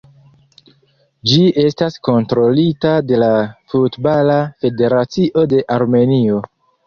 [1.31, 3.29] Ĝi estas kontrolita de la
[3.73, 6.41] Futbala Federacio de Armenio.